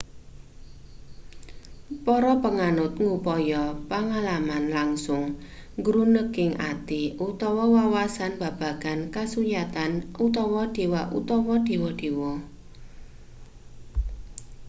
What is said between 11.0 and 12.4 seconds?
utawa dewa-dewa